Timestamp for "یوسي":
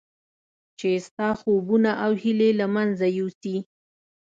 3.17-3.57